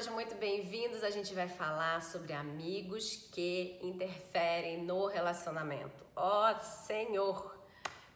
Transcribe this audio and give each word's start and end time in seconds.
sejam 0.00 0.14
muito 0.14 0.34
bem-vindos. 0.36 1.04
A 1.04 1.10
gente 1.10 1.34
vai 1.34 1.46
falar 1.46 2.00
sobre 2.00 2.32
amigos 2.32 3.28
que 3.30 3.78
interferem 3.82 4.82
no 4.82 5.04
relacionamento. 5.04 6.06
Ó 6.16 6.50
oh, 6.50 6.58
Senhor, 6.58 7.54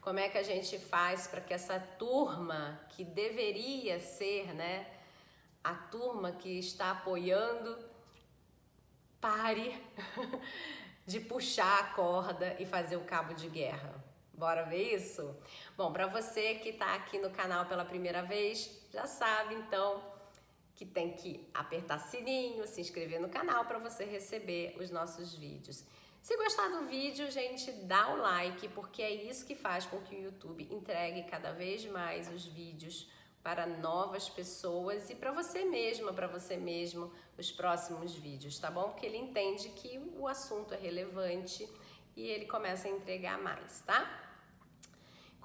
como 0.01 0.19
é 0.19 0.31
que 0.31 0.39
a 0.39 0.43
gente 0.43 0.79
faz 0.79 1.27
para 1.27 1.43
que 1.43 1.53
essa 1.53 1.79
turma 1.79 2.81
que 2.89 3.05
deveria 3.05 4.01
ser, 4.01 4.55
né, 4.55 4.87
a 5.62 5.75
turma 5.75 6.33
que 6.33 6.59
está 6.59 6.91
apoiando, 6.91 7.77
pare 9.21 9.79
de 11.05 11.21
puxar 11.21 11.80
a 11.80 11.85
corda 11.93 12.57
e 12.59 12.64
fazer 12.64 12.96
o 12.96 13.05
cabo 13.05 13.35
de 13.35 13.46
guerra? 13.51 14.03
Bora 14.32 14.62
ver 14.62 14.95
isso? 14.95 15.37
Bom, 15.77 15.93
para 15.93 16.07
você 16.07 16.55
que 16.55 16.71
está 16.71 16.95
aqui 16.95 17.19
no 17.19 17.29
canal 17.29 17.66
pela 17.66 17.85
primeira 17.85 18.23
vez, 18.23 18.71
já 18.91 19.07
sabe 19.07 19.55
então 19.57 20.14
que 20.84 20.93
tem 20.93 21.12
que 21.12 21.48
apertar 21.55 21.98
sininho, 21.98 22.66
se 22.66 22.80
inscrever 22.80 23.20
no 23.20 23.29
canal 23.29 23.65
para 23.65 23.79
você 23.79 24.05
receber 24.05 24.77
os 24.79 24.91
nossos 24.91 25.34
vídeos. 25.34 25.84
Se 26.20 26.37
gostar 26.37 26.69
do 26.69 26.87
vídeo, 26.87 27.30
gente, 27.30 27.70
dá 27.73 28.12
o 28.12 28.16
like, 28.16 28.69
porque 28.69 29.02
é 29.02 29.10
isso 29.10 29.45
que 29.47 29.55
faz 29.55 29.87
com 29.87 30.01
que 30.01 30.15
o 30.15 30.23
YouTube 30.23 30.69
entregue 30.70 31.23
cada 31.24 31.52
vez 31.52 31.84
mais 31.87 32.29
os 32.29 32.47
vídeos 32.47 33.09
para 33.43 33.66
novas 33.66 34.29
pessoas 34.29 35.10
e 35.10 35.15
para 35.15 35.30
você 35.33 35.65
mesma, 35.65 36.15
para 36.15 36.27
você 36.27 36.57
mesmo, 36.57 37.12
os 37.37 37.51
próximos 37.52 38.15
vídeos, 38.15 38.59
tá 38.59 38.71
bom? 38.71 38.85
Porque 38.85 39.05
ele 39.05 39.19
entende 39.19 39.69
que 39.71 39.98
o 40.16 40.27
assunto 40.27 40.73
é 40.73 40.79
relevante 40.79 41.69
e 42.16 42.27
ele 42.27 42.46
começa 42.46 42.88
a 42.88 42.91
entregar 42.91 43.38
mais, 43.38 43.80
tá? 43.80 44.23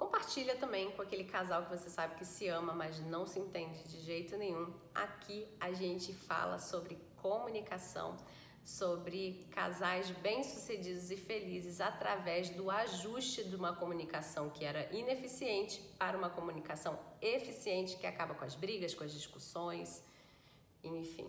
Compartilha 0.00 0.56
também 0.56 0.90
com 0.92 1.02
aquele 1.02 1.24
casal 1.24 1.64
que 1.64 1.76
você 1.76 1.90
sabe 1.90 2.14
que 2.14 2.24
se 2.24 2.48
ama, 2.48 2.72
mas 2.72 2.98
não 3.00 3.26
se 3.26 3.38
entende 3.38 3.84
de 3.84 4.00
jeito 4.00 4.34
nenhum. 4.38 4.72
Aqui 4.94 5.46
a 5.60 5.74
gente 5.74 6.14
fala 6.14 6.58
sobre 6.58 6.98
comunicação, 7.18 8.16
sobre 8.64 9.46
casais 9.50 10.08
bem-sucedidos 10.08 11.10
e 11.10 11.18
felizes 11.18 11.82
através 11.82 12.48
do 12.48 12.70
ajuste 12.70 13.44
de 13.44 13.54
uma 13.54 13.76
comunicação 13.76 14.48
que 14.48 14.64
era 14.64 14.90
ineficiente 14.90 15.82
para 15.98 16.16
uma 16.16 16.30
comunicação 16.30 16.98
eficiente 17.20 17.98
que 17.98 18.06
acaba 18.06 18.34
com 18.34 18.46
as 18.46 18.54
brigas, 18.54 18.94
com 18.94 19.04
as 19.04 19.12
discussões, 19.12 20.02
enfim, 20.82 21.28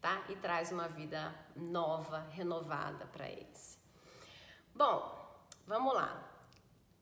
tá? 0.00 0.24
E 0.28 0.34
traz 0.34 0.72
uma 0.72 0.88
vida 0.88 1.32
nova, 1.54 2.18
renovada 2.32 3.06
para 3.06 3.28
eles. 3.28 3.78
Bom, 4.74 5.38
vamos 5.68 5.94
lá. 5.94 6.27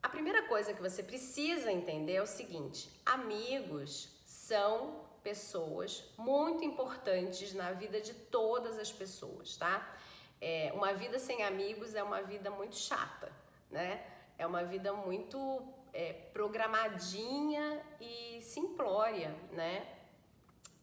A 0.06 0.08
primeira 0.08 0.44
coisa 0.44 0.72
que 0.72 0.80
você 0.80 1.02
precisa 1.02 1.72
entender 1.72 2.12
é 2.12 2.22
o 2.22 2.28
seguinte: 2.28 2.88
amigos 3.04 4.08
são 4.24 5.04
pessoas 5.20 6.04
muito 6.16 6.62
importantes 6.62 7.52
na 7.52 7.72
vida 7.72 8.00
de 8.00 8.14
todas 8.14 8.78
as 8.78 8.92
pessoas, 8.92 9.56
tá? 9.56 9.96
É, 10.40 10.70
uma 10.76 10.94
vida 10.94 11.18
sem 11.18 11.42
amigos 11.42 11.96
é 11.96 12.04
uma 12.04 12.22
vida 12.22 12.52
muito 12.52 12.76
chata, 12.76 13.32
né? 13.68 14.06
É 14.38 14.46
uma 14.46 14.62
vida 14.62 14.92
muito 14.92 15.60
é, 15.92 16.12
programadinha 16.12 17.84
e 18.00 18.40
simplória, 18.42 19.34
né? 19.50 19.88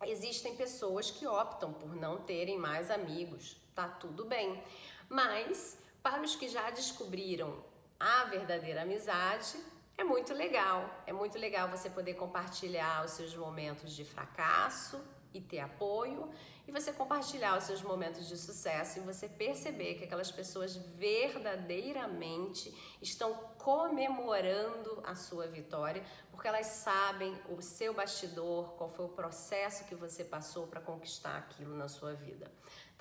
Existem 0.06 0.54
pessoas 0.58 1.10
que 1.10 1.26
optam 1.26 1.72
por 1.72 1.96
não 1.96 2.18
terem 2.18 2.58
mais 2.58 2.92
amigos, 2.92 3.56
tá 3.74 3.88
tudo 3.88 4.26
bem. 4.26 4.62
Mas 5.08 5.82
para 6.04 6.22
os 6.22 6.36
que 6.36 6.50
já 6.50 6.70
descobriram 6.72 7.72
a 8.04 8.26
verdadeira 8.26 8.82
amizade, 8.82 9.56
é 9.98 10.04
muito 10.04 10.34
legal. 10.34 11.04
É 11.08 11.14
muito 11.14 11.38
legal 11.38 11.70
você 11.70 11.90
poder 11.90 12.16
compartilhar 12.16 13.06
os 13.06 13.12
seus 13.12 13.34
momentos 13.34 13.96
de 13.96 14.04
fracasso 14.04 15.02
e 15.34 15.40
ter 15.40 15.62
apoio, 15.62 16.30
e 16.68 16.72
você 16.72 16.94
compartilhar 16.94 17.58
os 17.58 17.66
seus 17.66 17.82
momentos 17.82 18.28
de 18.28 18.38
sucesso 18.38 19.00
e 19.00 19.02
você 19.02 19.28
perceber 19.28 19.96
que 19.96 20.06
aquelas 20.06 20.32
pessoas 20.32 20.76
verdadeiramente 20.76 22.74
estão 23.02 23.34
comemorando 23.58 25.02
a 25.06 25.16
sua 25.16 25.48
vitória, 25.48 26.04
porque 26.32 26.48
elas 26.48 26.68
sabem 26.68 27.38
o 27.50 27.62
seu 27.62 27.94
bastidor, 27.94 28.74
qual 28.74 28.90
foi 28.90 29.06
o 29.06 29.10
processo 29.10 29.86
que 29.86 29.96
você 29.96 30.24
passou 30.24 30.68
para 30.68 30.80
conquistar 30.80 31.38
aquilo 31.38 31.76
na 31.76 31.88
sua 31.88 32.14
vida 32.14 32.52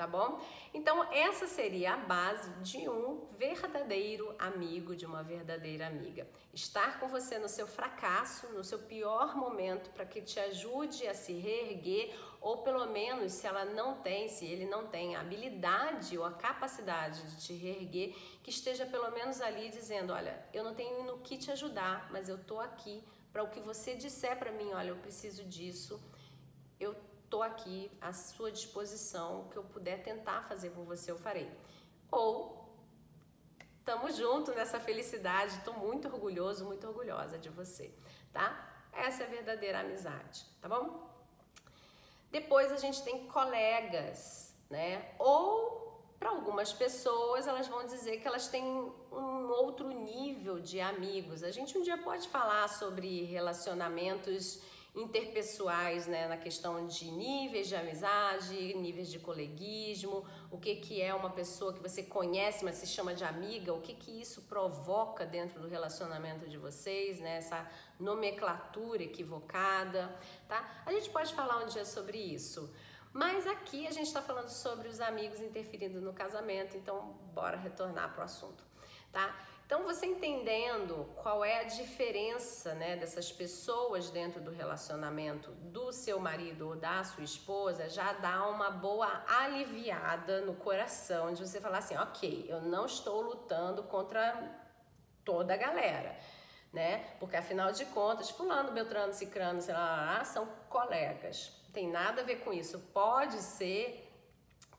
tá 0.03 0.07
bom? 0.07 0.41
Então, 0.75 1.05
essa 1.13 1.47
seria 1.47 1.95
a 1.95 1.97
base 1.97 2.51
de 2.61 2.89
um 2.89 3.29
verdadeiro 3.39 4.35
amigo, 4.37 4.97
de 4.97 5.07
uma 5.07 5.23
verdadeira 5.23 5.87
amiga. 5.87 6.27
Estar 6.53 6.99
com 6.99 7.07
você 7.07 7.39
no 7.39 7.49
seu 7.49 7.69
fracasso, 7.69 8.49
no 8.49 8.65
seu 8.65 8.81
pior 8.81 9.37
momento, 9.37 9.91
para 9.91 10.05
que 10.05 10.21
te 10.21 10.41
ajude 10.41 11.07
a 11.07 11.15
se 11.15 11.35
reerguer, 11.35 12.13
ou 12.43 12.59
pelo 12.59 12.87
menos, 12.87 13.33
se 13.33 13.47
ela 13.47 13.65
não 13.65 14.01
tem, 14.01 14.29
se 14.29 14.45
ele 14.45 14.67
não 14.67 14.89
tem 14.89 15.15
a 15.15 15.21
habilidade 15.21 16.19
ou 16.19 16.25
a 16.25 16.33
capacidade 16.33 17.23
de 17.31 17.37
te 17.37 17.53
reerguer, 17.53 18.17
que 18.43 18.51
esteja 18.51 18.85
pelo 18.85 19.11
menos 19.13 19.41
ali 19.41 19.71
dizendo: 19.71 20.13
Olha, 20.13 20.45
eu 20.53 20.65
não 20.65 20.75
tenho 20.75 21.05
no 21.05 21.19
que 21.19 21.39
te 21.39 21.53
ajudar, 21.53 22.11
mas 22.11 22.29
eu 22.29 22.37
tô 22.37 22.59
aqui 22.59 23.03
para 23.33 23.45
o 23.45 23.49
que 23.49 23.61
você 23.61 23.95
disser 23.95 24.37
para 24.37 24.51
mim: 24.51 24.73
Olha, 24.73 24.89
eu 24.89 24.97
preciso 24.97 25.45
disso, 25.45 26.03
eu 26.81 26.97
estou 27.25 27.45
aqui 27.45 27.89
à 28.01 28.13
sua 28.13 28.51
disposição, 28.51 29.43
o 29.43 29.49
que 29.49 29.57
eu 29.57 29.63
puder 29.63 30.03
tentar 30.03 30.43
fazer 30.43 30.71
por 30.71 30.85
você, 30.85 31.13
eu 31.13 31.19
farei. 31.19 31.49
Ou 32.11 32.69
estamos 33.79 34.17
juntos 34.17 34.53
nessa 34.57 34.81
felicidade, 34.81 35.59
estou 35.59 35.75
muito 35.75 36.09
orgulhoso, 36.09 36.65
muito 36.65 36.89
orgulhosa 36.89 37.39
de 37.39 37.49
você, 37.51 37.95
tá? 38.33 38.69
Essa 38.93 39.23
é 39.23 39.27
a 39.27 39.31
verdadeira 39.31 39.79
amizade, 39.79 40.45
tá 40.61 40.69
bom? 40.69 41.12
Depois 42.33 42.73
a 42.73 42.79
gente 42.79 43.03
tem 43.03 43.27
colegas, 43.29 44.57
né? 44.71 45.05
Ou 45.19 45.83
para 46.19 46.31
algumas 46.31 46.73
pessoas 46.73 47.47
elas 47.47 47.69
vão 47.69 47.85
dizer 47.85 48.21
que 48.21 48.27
elas 48.27 48.49
têm 48.49 48.65
um 48.65 49.49
outro 49.51 49.89
nível 49.89 50.59
de 50.59 50.81
amigos. 50.81 51.43
A 51.43 51.51
gente 51.51 51.77
um 51.77 51.83
dia 51.83 51.99
pode 51.99 52.27
falar 52.29 52.69
sobre 52.69 53.25
relacionamentos 53.25 54.63
interpessoais, 54.95 56.07
né, 56.07 56.29
na 56.29 56.37
questão 56.37 56.87
de 56.87 57.11
níveis 57.11 57.67
de 57.67 57.75
amizade, 57.75 58.75
níveis 58.75 59.11
de 59.11 59.19
coleguismo, 59.19 60.27
o 60.51 60.59
que, 60.59 60.77
que 60.77 61.01
é 61.01 61.15
uma 61.15 61.31
pessoa 61.31 61.73
que 61.73 61.81
você 61.81 62.03
conhece, 62.03 62.63
mas 62.63 62.77
se 62.77 62.87
chama 62.87 63.15
de 63.15 63.25
amiga, 63.25 63.73
o 63.73 63.81
que, 63.81 63.95
que 63.95 64.21
isso 64.21 64.43
provoca 64.43 65.25
dentro 65.25 65.61
do 65.61 65.69
relacionamento 65.69 66.47
de 66.47 66.59
vocês, 66.59 67.21
né, 67.21 67.39
essa 67.39 67.67
nomenclatura 67.99 69.03
equivocada, 69.03 70.15
tá? 70.47 70.83
A 70.85 70.93
gente 70.93 71.09
pode 71.09 71.33
falar 71.35 71.65
um 71.65 71.67
dia 71.67 71.87
sobre 71.87 72.19
isso. 72.19 72.71
Mas 73.15 73.47
aqui 73.47 73.87
a 73.87 73.91
gente 73.91 74.07
está 74.07 74.23
falando 74.23 74.49
sobre 74.49 74.89
os 74.89 75.01
amigos 75.01 75.41
interferindo 75.41 76.01
no 76.01 76.13
casamento, 76.13 76.77
então 76.77 77.15
bora 77.35 77.57
retornar 77.57 78.13
para 78.13 78.23
o 78.23 78.25
assunto, 78.25 78.65
tá? 79.11 79.35
Então, 79.73 79.85
você 79.85 80.05
entendendo 80.05 81.09
qual 81.17 81.43
é 81.43 81.61
a 81.61 81.65
diferença 81.65 82.75
né, 82.75 82.95
dessas 82.95 83.33
pessoas 83.33 84.11
dentro 84.11 84.39
do 84.39 84.51
relacionamento 84.51 85.51
do 85.51 85.91
seu 85.93 86.21
marido 86.21 86.69
ou 86.69 86.77
da 86.77 87.03
sua 87.05 87.25
esposa, 87.25 87.89
já 87.89 88.13
dá 88.13 88.47
uma 88.49 88.71
boa 88.71 89.25
aliviada 89.27 90.43
no 90.43 90.55
coração 90.57 91.33
de 91.33 91.49
você 91.49 91.59
falar 91.59 91.79
assim: 91.79 91.97
ok, 91.97 92.45
eu 92.51 92.61
não 92.61 92.85
estou 92.85 93.23
lutando 93.23 93.83
contra 93.85 94.47
toda 95.25 95.55
a 95.55 95.57
galera, 95.57 96.19
né? 96.71 97.17
Porque 97.19 97.37
afinal 97.37 97.73
de 97.73 97.87
contas, 97.87 98.29
Fulano, 98.29 98.73
Beltrano, 98.73 99.15
Cicrano, 99.15 99.63
sei 99.63 99.73
lá, 99.73 100.23
são 100.23 100.45
colegas. 100.69 101.51
Não 101.65 101.73
tem 101.73 101.89
nada 101.89 102.21
a 102.21 102.25
ver 102.25 102.45
com 102.45 102.53
isso. 102.53 102.79
Pode 102.93 103.39
ser 103.39 104.07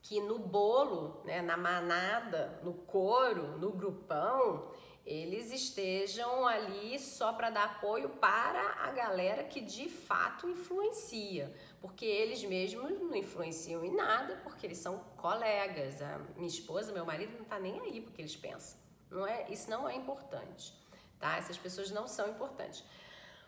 que 0.04 0.20
no 0.20 0.38
bolo, 0.38 1.22
né, 1.24 1.42
na 1.42 1.56
manada, 1.58 2.60
no 2.62 2.74
coro, 2.74 3.58
no 3.58 3.72
grupão, 3.72 4.72
eles 5.06 5.52
estejam 5.52 6.48
ali 6.48 6.98
só 6.98 7.34
para 7.34 7.50
dar 7.50 7.66
apoio 7.66 8.08
para 8.10 8.76
a 8.86 8.92
galera 8.92 9.44
que 9.44 9.60
de 9.60 9.90
fato 9.90 10.48
influencia, 10.48 11.54
porque 11.82 12.06
eles 12.06 12.42
mesmos 12.44 12.90
não 13.02 13.14
influenciam 13.14 13.84
em 13.84 13.94
nada, 13.94 14.40
porque 14.44 14.66
eles 14.66 14.78
são 14.78 15.00
colegas. 15.18 16.02
A 16.02 16.20
minha 16.36 16.48
esposa, 16.48 16.94
meu 16.94 17.06
marido 17.06 17.38
não 17.38 17.44
tá 17.44 17.60
nem 17.60 17.80
aí 17.82 18.00
porque 18.00 18.22
eles 18.22 18.36
pensam. 18.36 18.80
Não 19.12 19.28
é, 19.28 19.46
isso 19.50 19.70
não 19.70 19.90
é 19.90 19.96
importante, 19.96 20.74
tá? 21.20 21.38
Essas 21.38 21.58
pessoas 21.58 21.92
não 21.92 22.08
são 22.08 22.30
importantes. 22.30 22.84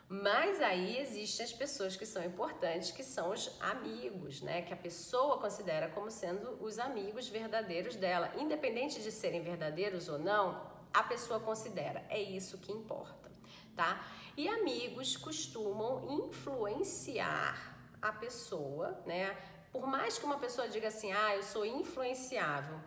Mas 0.08 0.62
aí 0.62 1.00
existem 1.00 1.46
as 1.46 1.54
pessoas 1.54 1.96
que 1.96 2.06
são 2.06 2.24
importantes, 2.24 2.92
que 2.92 3.04
são 3.04 3.32
os 3.32 3.50
amigos, 3.62 4.42
né? 4.42 4.62
Que 4.62 4.74
a 4.74 4.78
pessoa 4.78 5.40
considera 5.40 5.88
como 5.88 6.12
sendo 6.12 6.62
os 6.62 6.78
amigos 6.78 7.28
verdadeiros 7.28 7.96
dela, 7.96 8.32
independente 8.38 9.02
de 9.02 9.12
serem 9.12 9.42
verdadeiros 9.42 10.10
ou 10.10 10.20
não 10.20 10.75
a 10.96 11.04
pessoa 11.04 11.40
considera. 11.40 12.06
É 12.10 12.22
isso 12.22 12.58
que 12.58 12.72
importa, 12.72 13.32
tá? 13.76 14.04
E 14.38 14.48
amigos 14.48 15.18
costumam 15.18 16.10
influenciar 16.10 17.78
a 18.02 18.12
pessoa, 18.12 19.02
né? 19.06 19.36
Por 19.72 19.86
mais 19.86 20.18
que 20.18 20.26
uma 20.26 20.38
pessoa 20.38 20.70
diga 20.70 20.88
assim, 20.88 21.12
ah, 21.12 21.36
eu 21.36 21.44
sou 21.44 21.66
influenciável, 21.66 22.80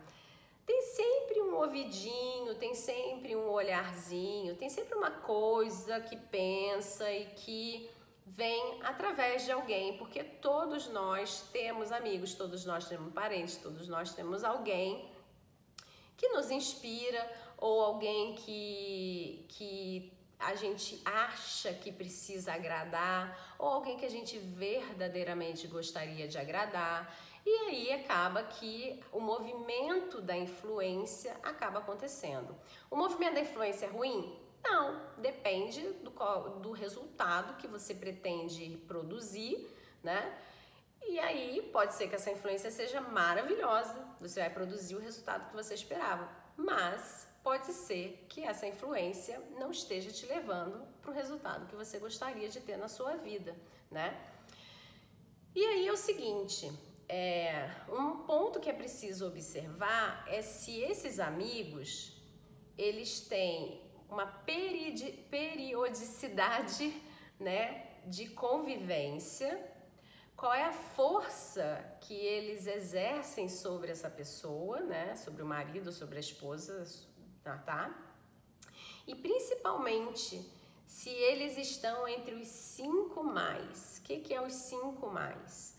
tem 0.65 0.81
sempre 0.81 1.41
um 1.41 1.55
ouvidinho, 1.55 2.55
tem 2.55 2.73
sempre 2.73 3.35
um 3.35 3.49
olharzinho, 3.49 4.55
tem 4.55 4.69
sempre 4.69 4.95
uma 4.95 5.11
coisa 5.11 5.99
que 5.99 6.15
pensa 6.15 7.11
e 7.11 7.25
que 7.25 7.89
vem 8.25 8.79
através 8.83 9.45
de 9.45 9.51
alguém, 9.51 9.97
porque 9.97 10.23
todos 10.23 10.87
nós 10.87 11.41
temos 11.51 11.91
amigos, 11.91 12.33
todos 12.35 12.65
nós 12.65 12.87
temos 12.87 13.11
parentes, 13.13 13.57
todos 13.57 13.87
nós 13.87 14.13
temos 14.13 14.43
alguém 14.43 15.11
que 16.15 16.27
nos 16.29 16.51
inspira 16.51 17.21
ou 17.59 17.81
alguém 17.81 18.35
que, 18.35 19.45
que 19.49 20.13
a 20.39 20.55
gente 20.55 21.01
acha 21.03 21.73
que 21.73 21.91
precisa 21.91 22.53
agradar 22.53 23.55
ou 23.59 23.67
alguém 23.67 23.97
que 23.97 24.05
a 24.05 24.09
gente 24.09 24.39
verdadeiramente 24.39 25.67
gostaria 25.67 26.27
de 26.27 26.37
agradar. 26.37 27.13
E 27.45 27.49
aí 27.49 27.91
acaba 27.91 28.43
que 28.43 29.03
o 29.11 29.19
movimento 29.19 30.21
da 30.21 30.37
influência 30.37 31.35
acaba 31.43 31.79
acontecendo. 31.79 32.55
O 32.89 32.95
movimento 32.95 33.35
da 33.35 33.41
influência 33.41 33.85
é 33.85 33.89
ruim? 33.89 34.39
Não, 34.63 35.01
depende 35.17 35.81
do, 36.03 36.11
do 36.61 36.71
resultado 36.71 37.57
que 37.57 37.67
você 37.67 37.93
pretende 37.93 38.77
produzir, 38.87 39.69
né? 40.01 40.37
E 41.01 41.19
aí 41.19 41.69
pode 41.71 41.95
ser 41.95 42.07
que 42.07 42.15
essa 42.15 42.31
influência 42.31 42.69
seja 42.69 43.01
maravilhosa, 43.01 43.95
você 44.19 44.41
vai 44.41 44.49
produzir 44.49 44.95
o 44.95 44.99
resultado 44.99 45.49
que 45.49 45.55
você 45.55 45.73
esperava, 45.73 46.29
mas 46.57 47.28
pode 47.43 47.73
ser 47.73 48.25
que 48.29 48.43
essa 48.43 48.67
influência 48.67 49.41
não 49.57 49.71
esteja 49.71 50.11
te 50.11 50.25
levando 50.25 50.85
para 51.01 51.11
o 51.11 51.13
resultado 51.13 51.67
que 51.67 51.75
você 51.75 51.99
gostaria 51.99 52.49
de 52.49 52.59
ter 52.59 52.77
na 52.77 52.87
sua 52.87 53.15
vida, 53.15 53.55
né? 53.89 54.19
E 55.55 55.65
aí 55.65 55.87
é 55.87 55.91
o 55.91 55.97
seguinte, 55.97 56.71
é, 57.07 57.71
um 57.89 58.17
ponto 58.19 58.59
que 58.59 58.69
é 58.69 58.73
preciso 58.73 59.25
observar 59.25 60.23
é 60.27 60.43
se 60.43 60.79
esses 60.79 61.19
amigos 61.19 62.15
eles 62.77 63.21
têm 63.21 63.81
uma 64.07 64.25
periodicidade 64.25 67.01
né, 67.39 67.87
de 68.05 68.29
convivência, 68.29 69.59
qual 70.35 70.53
é 70.53 70.63
a 70.63 70.71
força 70.71 71.83
que 72.01 72.13
eles 72.13 72.65
exercem 72.65 73.47
sobre 73.49 73.91
essa 73.91 74.09
pessoa, 74.09 74.79
né, 74.79 75.15
sobre 75.15 75.43
o 75.43 75.45
marido, 75.45 75.91
sobre 75.91 76.15
a 76.17 76.19
esposa? 76.19 76.85
Tá? 77.57 77.93
E 79.07 79.15
principalmente 79.15 80.39
se 80.85 81.09
eles 81.09 81.57
estão 81.57 82.07
entre 82.07 82.35
os 82.35 82.47
cinco 82.47 83.23
mais. 83.23 83.99
O 83.99 84.01
que, 84.03 84.19
que 84.19 84.33
é 84.33 84.41
os 84.41 84.53
cinco 84.53 85.07
mais? 85.07 85.77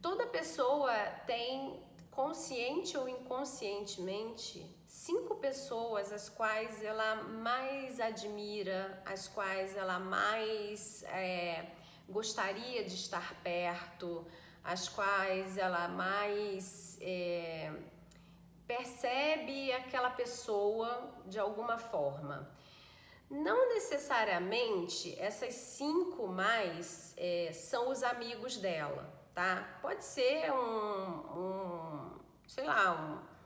Toda 0.00 0.26
pessoa 0.26 0.94
tem, 1.26 1.82
consciente 2.10 2.96
ou 2.96 3.08
inconscientemente, 3.08 4.64
cinco 4.86 5.36
pessoas 5.36 6.12
as 6.12 6.28
quais 6.28 6.82
ela 6.82 7.16
mais 7.16 8.00
admira, 8.00 9.02
as 9.04 9.28
quais 9.28 9.76
ela 9.76 9.98
mais 9.98 11.02
é, 11.04 11.66
gostaria 12.08 12.84
de 12.84 12.94
estar 12.94 13.34
perto, 13.42 14.26
as 14.64 14.88
quais 14.88 15.58
ela 15.58 15.88
mais 15.88 16.98
é, 17.00 17.72
percebe 18.68 19.72
aquela 19.72 20.10
pessoa 20.10 21.10
de 21.26 21.38
alguma 21.38 21.78
forma. 21.78 22.48
Não 23.28 23.68
necessariamente 23.70 25.18
essas 25.18 25.54
cinco 25.54 26.28
mais 26.28 27.14
é, 27.16 27.50
são 27.52 27.90
os 27.90 28.02
amigos 28.02 28.58
dela, 28.58 29.12
tá? 29.34 29.78
Pode 29.82 30.04
ser 30.04 30.52
um, 30.52 30.58
um 31.38 32.18
sei 32.46 32.64
lá, 32.64 32.92
um 32.92 33.38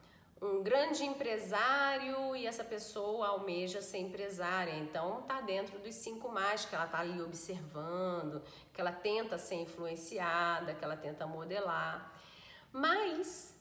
um 0.42 0.60
grande 0.60 1.04
empresário 1.04 2.34
e 2.34 2.48
essa 2.48 2.64
pessoa 2.64 3.28
almeja 3.28 3.80
ser 3.80 3.98
empresária, 3.98 4.74
então 4.74 5.22
tá 5.22 5.40
dentro 5.40 5.78
dos 5.78 5.94
cinco 5.94 6.28
mais 6.28 6.64
que 6.64 6.74
ela 6.74 6.86
tá 6.88 6.98
ali 6.98 7.22
observando, 7.22 8.42
que 8.74 8.80
ela 8.80 8.90
tenta 8.90 9.38
ser 9.38 9.54
influenciada, 9.54 10.74
que 10.74 10.84
ela 10.84 10.96
tenta 10.96 11.28
modelar, 11.28 12.12
mas 12.72 13.54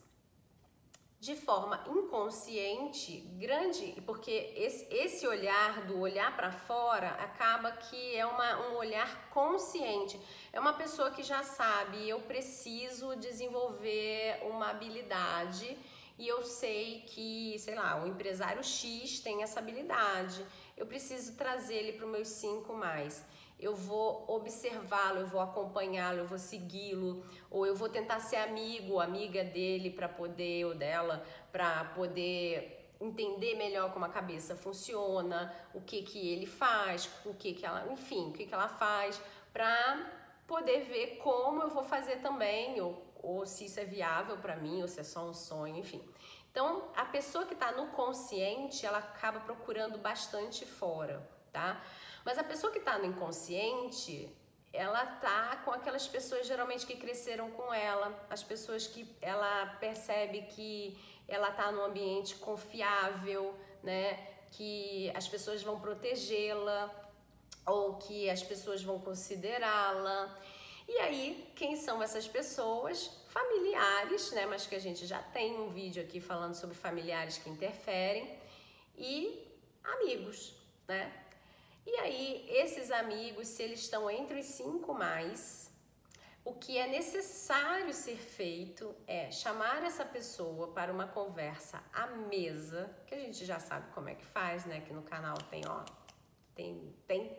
de 1.21 1.35
forma 1.35 1.79
inconsciente, 1.87 3.19
grande, 3.37 4.01
porque 4.07 4.51
esse, 4.55 5.27
olhar 5.27 5.85
do 5.85 5.99
olhar 5.99 6.35
para 6.35 6.51
fora 6.51 7.09
acaba 7.09 7.71
que 7.73 8.15
é 8.15 8.25
uma, 8.25 8.69
um 8.69 8.77
olhar 8.77 9.29
consciente. 9.29 10.19
É 10.51 10.59
uma 10.59 10.73
pessoa 10.73 11.11
que 11.11 11.21
já 11.21 11.43
sabe, 11.43 12.09
eu 12.09 12.21
preciso 12.21 13.15
desenvolver 13.17 14.39
uma 14.49 14.71
habilidade 14.71 15.77
e 16.17 16.27
eu 16.27 16.41
sei 16.41 17.01
que, 17.05 17.55
sei 17.59 17.75
lá, 17.75 18.03
o 18.03 18.07
empresário 18.07 18.63
X 18.63 19.19
tem 19.19 19.43
essa 19.43 19.59
habilidade, 19.59 20.43
eu 20.75 20.87
preciso 20.87 21.35
trazer 21.35 21.75
ele 21.75 21.93
para 21.93 22.05
os 22.07 22.11
meus 22.11 22.29
cinco 22.29 22.73
mais. 22.73 23.23
Eu 23.61 23.75
vou 23.75 24.25
observá-lo, 24.27 25.19
eu 25.19 25.27
vou 25.27 25.39
acompanhá-lo, 25.39 26.19
eu 26.19 26.25
vou 26.25 26.39
segui-lo, 26.39 27.23
ou 27.49 27.65
eu 27.65 27.75
vou 27.75 27.87
tentar 27.87 28.19
ser 28.19 28.37
amigo, 28.37 28.99
amiga 28.99 29.43
dele 29.43 29.91
para 29.91 30.09
poder, 30.09 30.65
ou 30.65 30.73
dela, 30.73 31.23
para 31.51 31.85
poder 31.95 32.95
entender 32.99 33.55
melhor 33.55 33.93
como 33.93 34.05
a 34.05 34.09
cabeça 34.09 34.55
funciona, 34.55 35.53
o 35.73 35.81
que 35.81 36.01
que 36.01 36.33
ele 36.33 36.45
faz, 36.45 37.09
o 37.25 37.33
que 37.33 37.53
que 37.53 37.65
ela, 37.65 37.91
enfim, 37.91 38.29
o 38.29 38.33
que 38.33 38.45
que 38.45 38.53
ela 38.53 38.67
faz, 38.67 39.21
para 39.53 40.11
poder 40.47 40.81
ver 40.81 41.17
como 41.17 41.61
eu 41.61 41.69
vou 41.69 41.83
fazer 41.83 42.17
também, 42.17 42.81
ou 42.81 43.11
ou 43.23 43.45
se 43.45 43.65
isso 43.65 43.79
é 43.79 43.85
viável 43.85 44.37
para 44.37 44.55
mim, 44.55 44.81
ou 44.81 44.87
se 44.87 44.99
é 44.99 45.03
só 45.03 45.23
um 45.27 45.33
sonho, 45.33 45.77
enfim. 45.77 46.01
Então, 46.51 46.89
a 46.95 47.05
pessoa 47.05 47.45
que 47.45 47.53
está 47.53 47.71
no 47.71 47.87
consciente, 47.87 48.85
ela 48.85 48.97
acaba 48.97 49.39
procurando 49.39 49.97
bastante 49.97 50.65
fora, 50.65 51.27
tá? 51.51 51.81
Mas 52.25 52.37
a 52.37 52.43
pessoa 52.43 52.71
que 52.71 52.79
está 52.79 52.97
no 52.97 53.05
inconsciente, 53.05 54.29
ela 54.73 55.05
tá 55.05 55.57
com 55.65 55.71
aquelas 55.71 56.07
pessoas 56.07 56.47
geralmente 56.47 56.85
que 56.85 56.95
cresceram 56.95 57.51
com 57.51 57.73
ela, 57.73 58.25
as 58.29 58.43
pessoas 58.43 58.87
que 58.87 59.07
ela 59.21 59.65
percebe 59.79 60.43
que 60.43 60.97
ela 61.27 61.51
tá 61.51 61.71
num 61.71 61.83
ambiente 61.83 62.35
confiável, 62.35 63.57
né? 63.83 64.27
Que 64.51 65.11
as 65.15 65.27
pessoas 65.27 65.63
vão 65.63 65.79
protegê-la 65.79 66.93
ou 67.65 67.95
que 67.95 68.29
as 68.29 68.43
pessoas 68.43 68.83
vão 68.83 68.99
considerá-la. 68.99 70.37
E 70.87 70.97
aí, 70.99 71.51
quem 71.55 71.75
são 71.75 72.01
essas 72.03 72.27
pessoas? 72.27 73.09
Familiares, 73.27 74.31
né? 74.31 74.45
Mas 74.45 74.67
que 74.67 74.75
a 74.75 74.79
gente 74.79 75.05
já 75.05 75.19
tem 75.19 75.57
um 75.59 75.69
vídeo 75.69 76.03
aqui 76.03 76.19
falando 76.19 76.53
sobre 76.53 76.75
familiares 76.75 77.37
que 77.37 77.49
interferem 77.49 78.37
e 78.97 79.47
amigos, 79.83 80.53
né? 80.87 81.20
E 81.85 81.95
aí, 81.97 82.45
esses 82.49 82.91
amigos, 82.91 83.47
se 83.47 83.63
eles 83.63 83.79
estão 83.81 84.09
entre 84.09 84.39
os 84.39 84.45
cinco 84.45 84.93
mais, 84.93 85.71
o 86.43 86.53
que 86.53 86.77
é 86.77 86.87
necessário 86.87 87.93
ser 87.93 88.17
feito 88.17 88.95
é 89.07 89.31
chamar 89.31 89.83
essa 89.83 90.05
pessoa 90.05 90.69
para 90.69 90.91
uma 90.91 91.07
conversa 91.07 91.83
à 91.93 92.07
mesa, 92.07 92.95
que 93.07 93.15
a 93.15 93.19
gente 93.19 93.45
já 93.45 93.59
sabe 93.59 93.91
como 93.93 94.09
é 94.09 94.15
que 94.15 94.25
faz, 94.25 94.65
né? 94.65 94.81
Que 94.81 94.93
no 94.93 95.03
canal 95.03 95.37
tem, 95.49 95.61
ó, 95.67 95.83
tem, 96.55 96.95
tem 97.07 97.37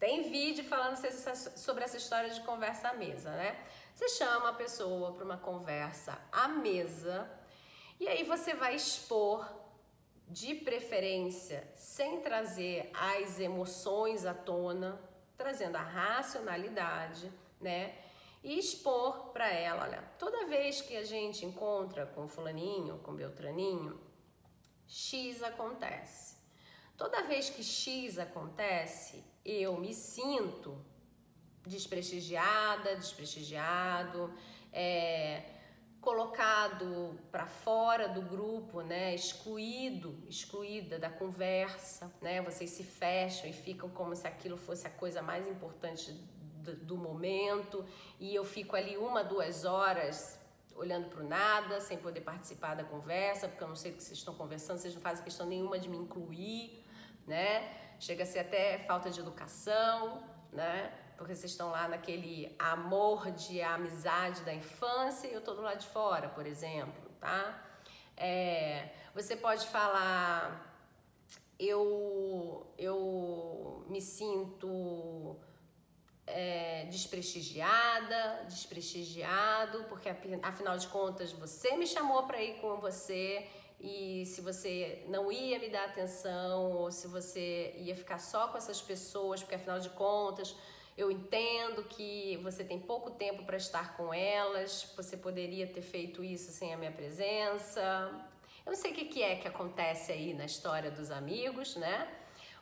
tem 0.00 0.30
vídeo 0.30 0.64
falando 0.64 0.96
sobre 1.56 1.84
essa 1.84 1.98
história 1.98 2.30
de 2.30 2.40
conversa 2.40 2.88
à 2.88 2.94
mesa, 2.94 3.30
né? 3.32 3.62
Você 3.94 4.08
chama 4.08 4.48
a 4.48 4.52
pessoa 4.54 5.12
para 5.12 5.22
uma 5.22 5.36
conversa 5.36 6.18
à 6.32 6.48
mesa 6.48 7.30
e 8.00 8.08
aí 8.08 8.24
você 8.24 8.54
vai 8.54 8.74
expor 8.74 9.46
de 10.30 10.54
preferência 10.54 11.68
sem 11.76 12.20
trazer 12.20 12.90
as 12.94 13.40
emoções 13.40 14.24
à 14.24 14.32
tona, 14.32 15.00
trazendo 15.36 15.76
a 15.76 15.82
racionalidade, 15.82 17.30
né? 17.60 17.96
E 18.42 18.58
expor 18.58 19.32
para 19.32 19.50
ela, 19.52 19.82
olha, 19.82 20.02
toda 20.18 20.46
vez 20.46 20.80
que 20.80 20.96
a 20.96 21.04
gente 21.04 21.44
encontra 21.44 22.06
com 22.06 22.26
fulaninho, 22.26 22.98
com 22.98 23.14
beltraninho, 23.14 24.00
X 24.86 25.42
acontece. 25.42 26.36
Toda 26.96 27.22
vez 27.22 27.50
que 27.50 27.62
X 27.62 28.18
acontece, 28.18 29.24
eu 29.44 29.76
me 29.76 29.92
sinto 29.92 30.78
desprestigiada, 31.66 32.96
desprestigiado, 32.96 34.32
é, 34.72 35.59
colocado 36.00 37.18
para 37.30 37.46
fora 37.46 38.08
do 38.08 38.22
grupo, 38.22 38.80
né, 38.80 39.14
excluído, 39.14 40.16
excluída 40.28 40.98
da 40.98 41.10
conversa, 41.10 42.10
né, 42.22 42.40
vocês 42.40 42.70
se 42.70 42.82
fecham 42.82 43.48
e 43.48 43.52
ficam 43.52 43.88
como 43.90 44.16
se 44.16 44.26
aquilo 44.26 44.56
fosse 44.56 44.86
a 44.86 44.90
coisa 44.90 45.20
mais 45.20 45.46
importante 45.46 46.12
do, 46.62 46.74
do 46.76 46.96
momento 46.96 47.84
e 48.18 48.34
eu 48.34 48.44
fico 48.44 48.76
ali 48.76 48.96
uma, 48.96 49.22
duas 49.22 49.64
horas 49.64 50.40
olhando 50.74 51.10
para 51.10 51.22
o 51.22 51.28
nada, 51.28 51.80
sem 51.80 51.98
poder 51.98 52.22
participar 52.22 52.74
da 52.74 52.84
conversa, 52.84 53.46
porque 53.46 53.62
eu 53.62 53.68
não 53.68 53.76
sei 53.76 53.92
o 53.92 53.94
que 53.94 54.02
vocês 54.02 54.18
estão 54.18 54.34
conversando, 54.34 54.78
vocês 54.78 54.94
não 54.94 55.02
fazem 55.02 55.22
questão 55.22 55.46
nenhuma 55.46 55.78
de 55.78 55.88
me 55.88 55.98
incluir, 55.98 56.82
né? 57.26 57.70
Chega 57.98 58.22
a 58.22 58.26
ser 58.26 58.38
até 58.38 58.78
falta 58.78 59.10
de 59.10 59.20
educação, 59.20 60.22
né? 60.50 60.90
Porque 61.20 61.34
vocês 61.34 61.52
estão 61.52 61.70
lá 61.70 61.86
naquele 61.86 62.50
amor 62.58 63.30
de 63.32 63.60
amizade 63.60 64.40
da 64.40 64.54
infância 64.54 65.28
e 65.28 65.34
eu 65.34 65.42
tô 65.42 65.52
do 65.52 65.60
lado 65.60 65.78
de 65.78 65.86
fora, 65.86 66.30
por 66.30 66.46
exemplo, 66.46 67.10
tá? 67.20 67.62
É, 68.16 68.88
você 69.14 69.36
pode 69.36 69.66
falar, 69.66 70.82
eu, 71.58 72.66
eu 72.78 73.84
me 73.86 74.00
sinto 74.00 75.36
é, 76.26 76.86
desprestigiada, 76.86 78.46
desprestigiado, 78.48 79.84
porque 79.90 80.08
afinal 80.42 80.78
de 80.78 80.88
contas 80.88 81.32
você 81.32 81.76
me 81.76 81.86
chamou 81.86 82.22
para 82.22 82.40
ir 82.40 82.62
com 82.62 82.80
você 82.80 83.46
e 83.78 84.24
se 84.24 84.40
você 84.40 85.04
não 85.06 85.30
ia 85.30 85.58
me 85.58 85.68
dar 85.68 85.84
atenção 85.84 86.78
ou 86.78 86.90
se 86.90 87.06
você 87.08 87.74
ia 87.76 87.94
ficar 87.94 88.18
só 88.18 88.48
com 88.48 88.56
essas 88.56 88.80
pessoas, 88.80 89.40
porque 89.40 89.56
afinal 89.56 89.78
de 89.78 89.90
contas 89.90 90.56
eu 90.96 91.10
entendo 91.10 91.84
que 91.84 92.36
você 92.42 92.64
tem 92.64 92.78
pouco 92.78 93.10
tempo 93.10 93.44
para 93.44 93.56
estar 93.56 93.96
com 93.96 94.12
elas, 94.12 94.92
você 94.96 95.16
poderia 95.16 95.66
ter 95.66 95.82
feito 95.82 96.22
isso 96.22 96.50
sem 96.52 96.74
a 96.74 96.76
minha 96.76 96.92
presença. 96.92 97.80
Eu 98.64 98.72
não 98.72 98.78
sei 98.78 98.92
o 98.92 98.94
que 98.94 99.22
é 99.22 99.36
que 99.36 99.48
acontece 99.48 100.12
aí 100.12 100.34
na 100.34 100.44
história 100.44 100.90
dos 100.90 101.10
amigos, 101.10 101.76
né? 101.76 102.08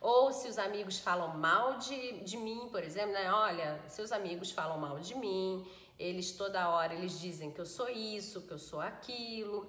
Ou 0.01 0.33
se 0.33 0.47
os 0.49 0.59
amigos 0.59 0.99
falam 1.01 1.37
mal 1.37 1.79
de, 1.79 2.21
de 2.21 2.37
mim, 2.37 2.69
por 2.71 2.85
exemplo, 2.85 3.13
né? 3.13 3.33
Olha, 3.33 3.81
seus 3.89 4.13
amigos 4.13 4.53
falam 4.53 4.79
mal 4.79 5.01
de 5.01 5.15
mim, 5.17 5.67
eles 5.99 6.31
toda 6.33 6.69
hora 6.69 6.95
eles 6.95 7.19
dizem 7.19 7.51
que 7.51 7.61
eu 7.61 7.67
sou 7.67 7.89
isso, 7.89 8.43
que 8.43 8.53
eu 8.53 8.59
sou 8.59 8.81
aquilo. 8.81 9.69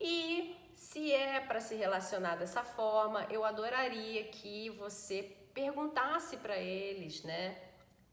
E 0.00 0.56
se 0.74 1.12
é 1.12 1.40
para 1.40 1.60
se 1.60 1.74
relacionar 1.74 2.36
dessa 2.36 2.62
forma, 2.62 3.26
eu 3.30 3.44
adoraria 3.44 4.24
que 4.24 4.70
você 4.70 5.36
perguntasse 5.54 6.36
para 6.38 6.58
eles, 6.58 7.22
né? 7.22 7.56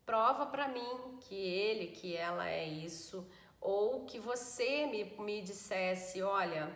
Prova 0.05 0.45
para 0.45 0.67
mim 0.67 1.17
que 1.21 1.35
ele, 1.35 1.87
que 1.87 2.15
ela 2.15 2.47
é 2.47 2.65
isso, 2.67 3.27
ou 3.59 4.05
que 4.05 4.19
você 4.19 4.85
me, 4.85 5.03
me 5.19 5.41
dissesse, 5.41 6.21
olha, 6.21 6.71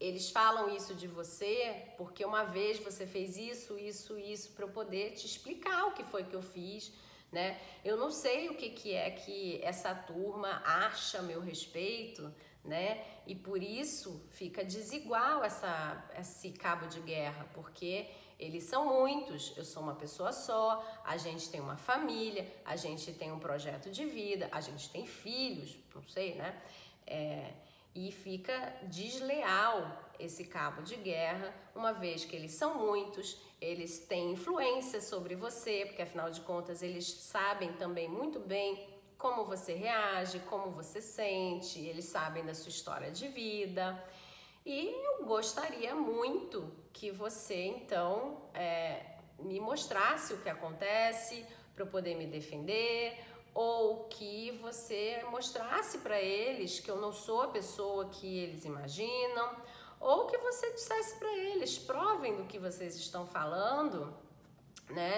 eles 0.00 0.30
falam 0.30 0.74
isso 0.74 0.94
de 0.94 1.06
você 1.06 1.92
porque 1.96 2.24
uma 2.24 2.44
vez 2.44 2.78
você 2.78 3.06
fez 3.06 3.36
isso, 3.36 3.78
isso, 3.78 4.18
isso 4.18 4.52
para 4.52 4.64
eu 4.64 4.70
poder 4.70 5.12
te 5.12 5.26
explicar 5.26 5.86
o 5.86 5.92
que 5.92 6.04
foi 6.04 6.24
que 6.24 6.34
eu 6.34 6.42
fiz, 6.42 6.92
né? 7.32 7.60
Eu 7.84 7.96
não 7.96 8.10
sei 8.10 8.48
o 8.48 8.54
que, 8.54 8.70
que 8.70 8.94
é 8.94 9.10
que 9.10 9.60
essa 9.62 9.94
turma 9.94 10.62
acha 10.64 11.18
a 11.18 11.22
meu 11.22 11.40
respeito, 11.40 12.32
né? 12.64 13.04
E 13.26 13.34
por 13.34 13.62
isso 13.62 14.24
fica 14.30 14.64
desigual 14.64 15.42
essa, 15.42 16.10
esse 16.18 16.52
cabo 16.52 16.86
de 16.86 17.00
guerra, 17.00 17.48
porque 17.52 18.08
eles 18.38 18.64
são 18.64 18.84
muitos, 18.84 19.52
eu 19.56 19.64
sou 19.64 19.82
uma 19.82 19.94
pessoa 19.94 20.32
só, 20.32 20.84
a 21.04 21.16
gente 21.16 21.50
tem 21.50 21.60
uma 21.60 21.76
família, 21.76 22.46
a 22.64 22.76
gente 22.76 23.12
tem 23.12 23.32
um 23.32 23.38
projeto 23.38 23.90
de 23.90 24.04
vida, 24.04 24.48
a 24.52 24.60
gente 24.60 24.88
tem 24.90 25.06
filhos, 25.06 25.76
não 25.94 26.02
sei, 26.04 26.34
né? 26.36 26.60
É, 27.06 27.52
e 27.94 28.12
fica 28.12 28.76
desleal 28.84 30.12
esse 30.20 30.44
cabo 30.44 30.82
de 30.82 30.94
guerra, 30.96 31.52
uma 31.74 31.92
vez 31.92 32.24
que 32.24 32.36
eles 32.36 32.52
são 32.52 32.78
muitos, 32.78 33.40
eles 33.60 33.98
têm 34.00 34.32
influência 34.32 35.00
sobre 35.00 35.34
você, 35.34 35.84
porque 35.86 36.02
afinal 36.02 36.30
de 36.30 36.40
contas 36.42 36.82
eles 36.82 37.06
sabem 37.06 37.72
também 37.72 38.08
muito 38.08 38.38
bem 38.38 38.86
como 39.16 39.44
você 39.44 39.74
reage, 39.74 40.38
como 40.40 40.70
você 40.70 41.00
sente, 41.00 41.80
eles 41.80 42.04
sabem 42.04 42.44
da 42.44 42.54
sua 42.54 42.70
história 42.70 43.10
de 43.10 43.26
vida. 43.26 44.00
E 44.64 44.86
eu 44.86 45.17
gostaria 45.28 45.94
muito 45.94 46.72
que 46.90 47.10
você 47.10 47.66
então 47.66 48.48
é, 48.54 49.18
me 49.38 49.60
mostrasse 49.60 50.32
o 50.32 50.38
que 50.38 50.48
acontece 50.48 51.44
para 51.74 51.84
eu 51.84 51.86
poder 51.86 52.14
me 52.16 52.26
defender, 52.26 53.16
ou 53.54 54.04
que 54.04 54.58
você 54.62 55.22
mostrasse 55.30 55.98
para 55.98 56.18
eles 56.18 56.80
que 56.80 56.90
eu 56.90 56.96
não 56.96 57.12
sou 57.12 57.42
a 57.42 57.48
pessoa 57.48 58.08
que 58.08 58.38
eles 58.38 58.64
imaginam, 58.64 59.48
ou 60.00 60.26
que 60.26 60.38
você 60.38 60.72
dissesse 60.72 61.18
para 61.18 61.30
eles, 61.36 61.78
provem 61.78 62.34
do 62.34 62.44
que 62.44 62.58
vocês 62.58 62.96
estão 62.96 63.26
falando, 63.26 64.12
né? 64.88 65.14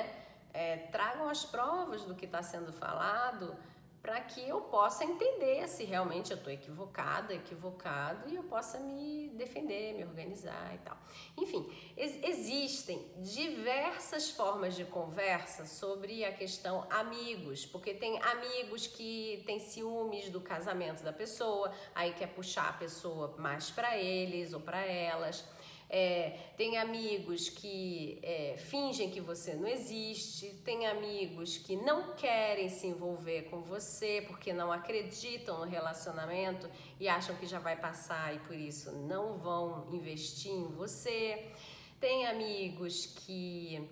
É, 0.52 0.76
tragam 0.90 1.28
as 1.28 1.44
provas 1.44 2.04
do 2.04 2.16
que 2.16 2.24
está 2.24 2.42
sendo 2.42 2.72
falado 2.72 3.56
para 4.02 4.18
que 4.22 4.48
eu 4.48 4.62
possa 4.62 5.04
entender 5.04 5.68
se 5.68 5.84
realmente 5.84 6.30
eu 6.30 6.36
estou 6.36 6.52
equivocada, 6.52 7.34
equivocado 7.34 8.30
e 8.30 8.34
eu 8.34 8.42
possa 8.44 8.78
me 8.78 9.28
defender, 9.34 9.94
me 9.94 10.04
organizar 10.04 10.74
e 10.74 10.78
tal. 10.78 10.96
Enfim, 11.36 11.70
ex 11.96 12.18
existem 12.22 13.10
diversas 13.18 14.30
formas 14.30 14.74
de 14.74 14.84
conversa 14.84 15.66
sobre 15.66 16.24
a 16.24 16.32
questão 16.32 16.86
amigos, 16.90 17.66
porque 17.66 17.92
tem 17.92 18.18
amigos 18.22 18.86
que 18.86 19.42
têm 19.46 19.60
ciúmes 19.60 20.30
do 20.30 20.40
casamento 20.40 21.02
da 21.02 21.12
pessoa, 21.12 21.70
aí 21.94 22.14
quer 22.14 22.28
puxar 22.28 22.70
a 22.70 22.72
pessoa 22.72 23.34
mais 23.36 23.70
para 23.70 23.98
eles 23.98 24.54
ou 24.54 24.60
para 24.60 24.84
elas. 24.84 25.44
É, 25.92 26.38
tem 26.56 26.78
amigos 26.78 27.48
que 27.48 28.20
é, 28.22 28.56
fingem 28.56 29.10
que 29.10 29.20
você 29.20 29.54
não 29.54 29.66
existe, 29.66 30.54
tem 30.64 30.86
amigos 30.86 31.58
que 31.58 31.74
não 31.74 32.14
querem 32.14 32.68
se 32.68 32.86
envolver 32.86 33.50
com 33.50 33.60
você 33.60 34.24
porque 34.28 34.52
não 34.52 34.70
acreditam 34.70 35.58
no 35.58 35.64
relacionamento 35.64 36.70
e 37.00 37.08
acham 37.08 37.34
que 37.34 37.44
já 37.44 37.58
vai 37.58 37.74
passar 37.74 38.32
e 38.36 38.38
por 38.38 38.54
isso 38.54 38.92
não 38.92 39.36
vão 39.38 39.92
investir 39.92 40.52
em 40.52 40.68
você. 40.68 41.50
Tem 41.98 42.24
amigos 42.24 43.06
que 43.06 43.90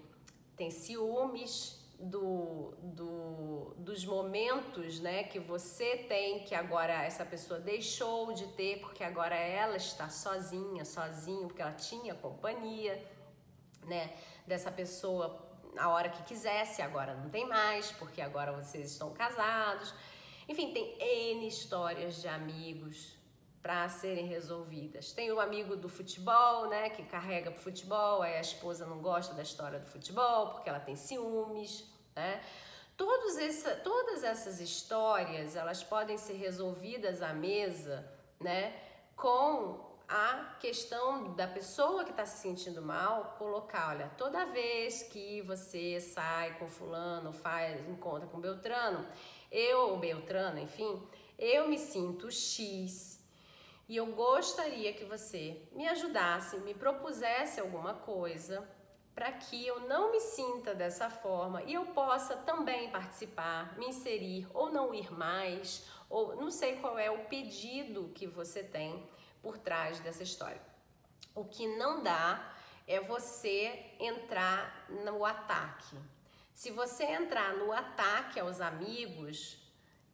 têm 0.57 0.71
ciúmes 0.71 1.78
do, 1.99 2.75
do, 2.81 3.75
dos 3.79 4.05
momentos 4.05 5.01
né, 5.01 5.25
que 5.25 5.39
você 5.39 5.97
tem, 6.09 6.45
que 6.45 6.55
agora 6.55 7.03
essa 7.03 7.25
pessoa 7.25 7.59
deixou 7.59 8.33
de 8.33 8.47
ter, 8.49 8.81
porque 8.81 9.03
agora 9.03 9.35
ela 9.35 9.77
está 9.77 10.09
sozinha, 10.09 10.85
sozinho, 10.85 11.49
porque 11.49 11.61
ela 11.61 11.73
tinha 11.73 12.15
companhia 12.15 13.05
né, 13.85 14.15
dessa 14.47 14.71
pessoa 14.71 15.45
a 15.77 15.89
hora 15.89 16.09
que 16.09 16.23
quisesse, 16.23 16.81
agora 16.81 17.15
não 17.15 17.29
tem 17.29 17.47
mais, 17.47 17.91
porque 17.93 18.21
agora 18.21 18.53
vocês 18.53 18.93
estão 18.93 19.13
casados. 19.13 19.93
Enfim, 20.49 20.73
tem 20.73 20.97
N 20.99 21.47
histórias 21.47 22.23
de 22.23 22.29
amigos 22.29 23.18
para 23.69 23.87
serem 23.91 24.25
resolvidas. 24.25 25.13
Tem 25.13 25.31
o 25.31 25.39
amigo 25.39 25.77
do 25.77 25.91
futebol, 25.91 26.69
né, 26.69 26.89
que 26.89 27.03
carrega 27.03 27.51
pro 27.51 27.61
futebol, 27.61 28.23
aí 28.23 28.39
a 28.39 28.41
esposa 28.41 28.87
não 28.87 28.99
gosta 29.01 29.35
da 29.35 29.43
história 29.43 29.79
do 29.79 29.85
futebol 29.85 30.53
porque 30.53 30.71
ela 30.71 30.81
tem 30.81 30.97
ciúmes, 30.97 31.85
né? 32.17 32.43
Todos 32.97 33.37
essa, 33.37 33.75
todas 33.77 34.25
essas 34.25 34.59
histórias, 34.59 35.55
elas 35.55 35.85
podem 35.85 36.17
ser 36.17 36.39
resolvidas 36.39 37.21
à 37.21 37.35
mesa, 37.35 38.11
né, 38.41 38.75
com 39.15 39.87
a 40.09 40.57
questão 40.59 41.35
da 41.35 41.47
pessoa 41.47 42.05
que 42.05 42.11
está 42.11 42.25
se 42.25 42.41
sentindo 42.41 42.81
mal, 42.81 43.37
colocar, 43.37 43.91
olha, 43.91 44.11
toda 44.17 44.47
vez 44.47 45.03
que 45.03 45.43
você 45.43 46.01
sai 46.01 46.59
com 46.59 46.67
fulano, 46.67 47.35
faz 47.35 47.87
encontra 47.87 48.27
com 48.29 48.41
Beltrano, 48.41 49.07
eu, 49.53 49.95
Beltrano, 49.99 50.59
enfim, 50.59 51.07
eu 51.39 51.69
me 51.69 51.79
sinto 51.79 52.31
X, 52.31 53.18
e 53.89 53.97
eu 53.97 54.07
gostaria 54.07 54.93
que 54.93 55.05
você 55.05 55.63
me 55.73 55.89
ajudasse, 55.89 56.59
me 56.59 56.75
propusesse 56.75 57.59
alguma 57.59 57.95
coisa 57.95 58.69
para 59.15 59.33
que 59.33 59.67
eu 59.67 59.81
não 59.89 60.13
me 60.13 60.21
sinta 60.21 60.75
dessa 60.75 61.09
forma 61.09 61.63
e 61.63 61.75
eu 61.75 61.87
possa 61.87 62.37
também 62.37 62.91
participar, 62.91 63.77
me 63.79 63.87
inserir 63.87 64.47
ou 64.53 64.71
não 64.71 64.95
ir 64.95 65.11
mais, 65.13 65.87
ou 66.09 66.37
não 66.37 66.51
sei 66.51 66.77
qual 66.77 66.99
é 66.99 67.11
o 67.11 67.25
pedido 67.25 68.13
que 68.15 68.27
você 68.27 68.63
tem 68.63 69.09
por 69.43 69.57
trás 69.57 69.99
dessa 70.01 70.23
história. 70.23 70.61
O 71.35 71.45
que 71.45 71.67
não 71.77 72.03
dá 72.03 72.55
é 72.87 73.01
você 73.01 73.93
entrar 73.99 74.87
no 74.89 75.25
ataque. 75.25 75.97
Se 76.55 76.71
você 76.71 77.05
entrar 77.05 77.55
no 77.55 77.73
ataque 77.73 78.41
aos 78.41 78.61
amigos, 78.61 79.59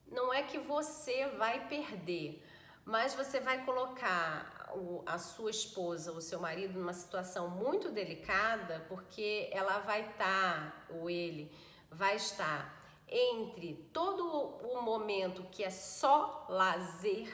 não 0.07 0.33
é 0.33 0.43
que 0.43 0.59
você 0.59 1.27
vai 1.29 1.67
perder, 1.67 2.44
mas 2.85 3.15
você 3.15 3.39
vai 3.39 3.65
colocar 3.65 4.71
o, 4.75 5.01
a 5.05 5.17
sua 5.17 5.49
esposa, 5.49 6.11
o 6.11 6.21
seu 6.21 6.39
marido, 6.39 6.77
numa 6.77 6.93
situação 6.93 7.49
muito 7.49 7.89
delicada, 7.89 8.85
porque 8.87 9.49
ela 9.51 9.79
vai 9.79 10.01
estar, 10.01 10.15
tá, 10.17 10.85
ou 10.89 11.09
ele 11.09 11.51
vai 11.89 12.15
estar 12.15 12.73
entre 13.07 13.89
todo 13.91 14.23
o 14.23 14.81
momento 14.81 15.43
que 15.51 15.63
é 15.63 15.69
só 15.71 16.45
lazer, 16.47 17.33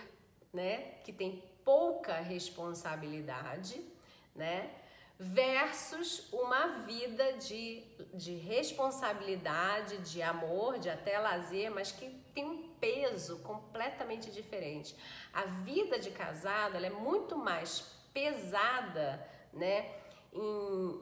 né, 0.54 1.00
que 1.04 1.12
tem 1.12 1.44
pouca 1.66 2.16
responsabilidade, 2.16 3.86
né, 4.34 4.74
versus 5.20 6.32
uma 6.34 6.68
vida 6.86 7.34
de, 7.34 7.84
de 8.14 8.36
responsabilidade, 8.36 9.98
de 10.00 10.22
amor, 10.22 10.80
de 10.80 10.90
até 10.90 11.20
lazer, 11.20 11.70
mas 11.70 11.92
que 11.92 12.10
tem 12.34 12.46
um 12.46 12.71
peso 12.82 13.40
completamente 13.40 14.30
diferente. 14.30 14.96
A 15.32 15.46
vida 15.46 15.98
de 15.98 16.12
casado 16.12 16.76
é 16.76 16.90
muito 16.90 17.38
mais 17.38 17.82
pesada, 18.14 19.26
né, 19.54 19.90
em, 20.34 21.00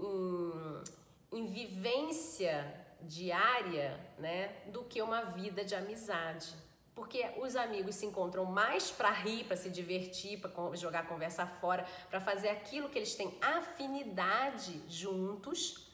em, 1.31 1.39
em 1.39 1.45
vivência 1.47 2.75
diária, 3.01 3.99
né, 4.19 4.49
do 4.67 4.83
que 4.83 5.01
uma 5.01 5.21
vida 5.21 5.63
de 5.63 5.73
amizade 5.73 6.53
porque 6.99 7.25
os 7.37 7.55
amigos 7.55 7.95
se 7.95 8.05
encontram 8.05 8.43
mais 8.43 8.91
para 8.91 9.09
rir, 9.09 9.45
para 9.45 9.55
se 9.55 9.69
divertir, 9.69 10.37
para 10.37 10.51
jogar 10.75 11.07
conversa 11.07 11.47
fora, 11.47 11.85
para 12.09 12.19
fazer 12.19 12.49
aquilo 12.49 12.89
que 12.89 12.99
eles 12.99 13.15
têm 13.15 13.37
afinidade 13.41 14.81
juntos. 14.89 15.89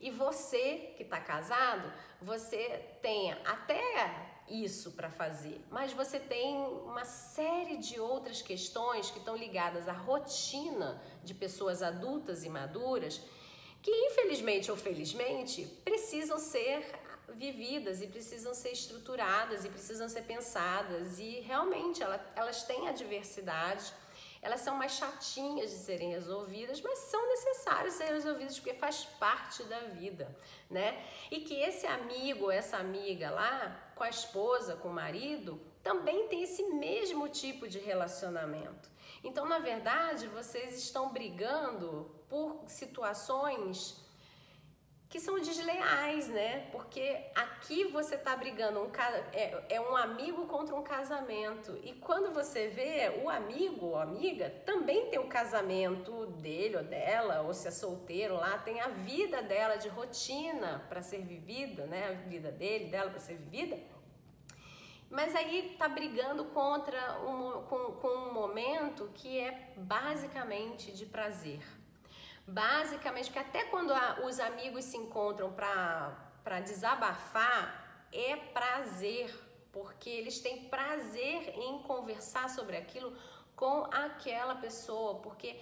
E 0.00 0.12
você 0.12 0.94
que 0.96 1.02
está 1.02 1.18
casado, 1.18 1.92
você 2.22 2.86
tem 3.02 3.32
até 3.32 4.25
isso 4.48 4.92
para 4.92 5.10
fazer, 5.10 5.60
mas 5.70 5.92
você 5.92 6.18
tem 6.18 6.56
uma 6.56 7.04
série 7.04 7.76
de 7.76 7.98
outras 8.00 8.42
questões 8.42 9.10
que 9.10 9.18
estão 9.18 9.36
ligadas 9.36 9.88
à 9.88 9.92
rotina 9.92 11.00
de 11.24 11.34
pessoas 11.34 11.82
adultas 11.82 12.44
e 12.44 12.48
maduras 12.48 13.20
que, 13.82 13.90
infelizmente 13.90 14.70
ou 14.70 14.76
felizmente, 14.76 15.64
precisam 15.84 16.38
ser 16.38 16.84
vividas 17.34 18.00
e 18.00 18.06
precisam 18.06 18.54
ser 18.54 18.70
estruturadas 18.70 19.64
e 19.64 19.68
precisam 19.68 20.08
ser 20.08 20.22
pensadas 20.22 21.18
e 21.18 21.40
realmente 21.40 22.02
elas 22.02 22.62
têm 22.64 22.88
adversidade 22.88 23.92
elas 24.46 24.60
são 24.60 24.76
mais 24.76 24.92
chatinhas 24.92 25.70
de 25.70 25.76
serem 25.76 26.10
resolvidas, 26.10 26.80
mas 26.80 27.00
são 27.00 27.28
necessárias 27.28 27.94
ser 27.94 28.04
resolvidas 28.04 28.58
porque 28.58 28.74
faz 28.74 29.04
parte 29.18 29.64
da 29.64 29.80
vida, 29.80 30.32
né? 30.70 31.04
E 31.32 31.40
que 31.40 31.54
esse 31.54 31.84
amigo, 31.86 32.48
essa 32.48 32.76
amiga 32.76 33.30
lá, 33.30 33.85
com 33.96 34.04
a 34.04 34.10
esposa, 34.10 34.76
com 34.76 34.88
o 34.88 34.92
marido, 34.92 35.58
também 35.82 36.28
tem 36.28 36.42
esse 36.42 36.62
mesmo 36.64 37.28
tipo 37.30 37.66
de 37.66 37.78
relacionamento. 37.78 38.90
Então, 39.24 39.48
na 39.48 39.58
verdade, 39.58 40.28
vocês 40.28 40.78
estão 40.78 41.12
brigando 41.12 42.14
por 42.28 42.62
situações 42.66 44.05
que 45.08 45.20
são 45.20 45.38
desleais, 45.38 46.28
né? 46.28 46.68
Porque 46.72 47.26
aqui 47.34 47.84
você 47.84 48.16
tá 48.16 48.36
brigando 48.36 48.80
um 48.80 48.90
é, 49.32 49.64
é 49.76 49.80
um 49.80 49.96
amigo 49.96 50.46
contra 50.46 50.74
um 50.74 50.82
casamento 50.82 51.78
e 51.84 51.92
quando 51.92 52.32
você 52.34 52.68
vê 52.68 53.22
o 53.22 53.30
amigo 53.30 53.86
ou 53.86 53.98
amiga 53.98 54.50
também 54.64 55.06
tem 55.08 55.18
o 55.18 55.28
casamento 55.28 56.26
dele 56.26 56.78
ou 56.78 56.84
dela 56.84 57.42
ou 57.42 57.54
se 57.54 57.68
é 57.68 57.70
solteiro 57.70 58.34
lá 58.34 58.58
tem 58.58 58.80
a 58.80 58.88
vida 58.88 59.42
dela 59.42 59.76
de 59.76 59.88
rotina 59.88 60.84
para 60.88 61.02
ser 61.02 61.22
vivida, 61.22 61.86
né? 61.86 62.08
A 62.08 62.28
vida 62.28 62.50
dele, 62.50 62.86
dela 62.86 63.10
para 63.10 63.20
ser 63.20 63.36
vivida. 63.36 63.78
Mas 65.08 65.36
aí 65.36 65.76
tá 65.78 65.88
brigando 65.88 66.46
contra 66.46 67.20
um, 67.20 67.62
com, 67.62 67.92
com 67.92 68.08
um 68.08 68.34
momento 68.34 69.08
que 69.14 69.38
é 69.38 69.72
basicamente 69.76 70.90
de 70.90 71.06
prazer 71.06 71.60
Basicamente, 72.46 73.26
porque 73.26 73.40
até 73.40 73.64
quando 73.64 73.92
a, 73.92 74.20
os 74.24 74.38
amigos 74.38 74.84
se 74.84 74.96
encontram 74.96 75.52
para 75.52 76.60
desabafar, 76.60 78.06
é 78.12 78.36
prazer, 78.36 79.34
porque 79.72 80.08
eles 80.08 80.38
têm 80.38 80.68
prazer 80.68 81.54
em 81.58 81.82
conversar 81.82 82.48
sobre 82.48 82.76
aquilo 82.76 83.16
com 83.56 83.84
aquela 83.92 84.54
pessoa, 84.54 85.16
porque 85.16 85.58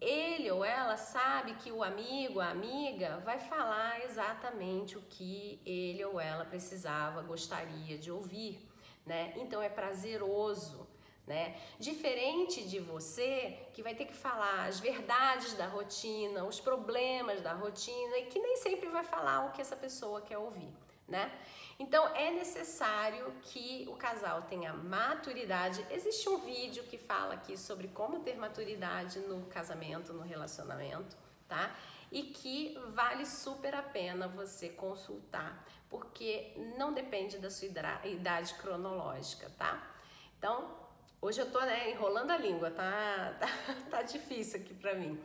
ele 0.00 0.50
ou 0.50 0.64
ela 0.64 0.96
sabe 0.96 1.54
que 1.54 1.70
o 1.70 1.84
amigo, 1.84 2.40
a 2.40 2.48
amiga, 2.48 3.18
vai 3.24 3.38
falar 3.38 4.04
exatamente 4.04 4.98
o 4.98 5.02
que 5.02 5.60
ele 5.64 6.04
ou 6.04 6.20
ela 6.20 6.44
precisava, 6.44 7.22
gostaria 7.22 7.96
de 7.96 8.10
ouvir, 8.10 8.68
né? 9.06 9.32
Então 9.36 9.62
é 9.62 9.68
prazeroso 9.68 10.83
né? 11.26 11.56
Diferente 11.78 12.64
de 12.68 12.78
você 12.78 13.66
que 13.72 13.82
vai 13.82 13.94
ter 13.94 14.04
que 14.04 14.14
falar 14.14 14.66
as 14.66 14.78
verdades 14.78 15.54
da 15.54 15.66
rotina, 15.66 16.44
os 16.44 16.60
problemas 16.60 17.40
da 17.40 17.52
rotina 17.52 18.18
e 18.18 18.26
que 18.26 18.38
nem 18.38 18.56
sempre 18.58 18.88
vai 18.88 19.04
falar 19.04 19.46
o 19.46 19.52
que 19.52 19.60
essa 19.60 19.76
pessoa 19.76 20.20
quer 20.20 20.36
ouvir, 20.36 20.72
né? 21.08 21.32
Então 21.78 22.06
é 22.14 22.30
necessário 22.30 23.32
que 23.42 23.86
o 23.88 23.96
casal 23.96 24.42
tenha 24.42 24.72
maturidade. 24.74 25.84
Existe 25.90 26.28
um 26.28 26.38
vídeo 26.38 26.84
que 26.84 26.98
fala 26.98 27.34
aqui 27.34 27.56
sobre 27.56 27.88
como 27.88 28.20
ter 28.20 28.36
maturidade 28.36 29.18
no 29.20 29.46
casamento, 29.46 30.12
no 30.12 30.22
relacionamento, 30.22 31.16
tá? 31.48 31.74
E 32.12 32.22
que 32.22 32.78
vale 32.92 33.26
super 33.26 33.74
a 33.74 33.82
pena 33.82 34.28
você 34.28 34.68
consultar, 34.68 35.66
porque 35.88 36.52
não 36.76 36.92
depende 36.92 37.38
da 37.38 37.50
sua 37.50 37.66
idade 38.04 38.54
cronológica, 38.54 39.50
tá? 39.58 39.90
Então, 40.38 40.83
Hoje 41.24 41.40
eu 41.40 41.50
tô 41.50 41.58
né, 41.60 41.90
enrolando 41.90 42.32
a 42.32 42.36
língua, 42.36 42.70
tá, 42.70 43.34
tá, 43.40 43.48
tá 43.90 44.02
difícil 44.02 44.60
aqui 44.60 44.74
pra 44.74 44.94
mim. 44.94 45.18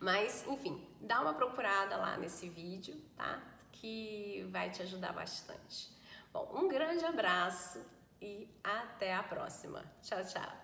Mas, 0.00 0.44
enfim, 0.48 0.84
dá 1.00 1.20
uma 1.20 1.34
procurada 1.34 1.96
lá 1.96 2.16
nesse 2.16 2.48
vídeo, 2.48 3.00
tá? 3.16 3.40
Que 3.70 4.44
vai 4.50 4.70
te 4.70 4.82
ajudar 4.82 5.12
bastante. 5.12 5.88
Bom, 6.32 6.50
um 6.52 6.66
grande 6.66 7.04
abraço 7.04 7.80
e 8.20 8.48
até 8.64 9.14
a 9.14 9.22
próxima. 9.22 9.84
Tchau, 10.02 10.24
tchau. 10.24 10.61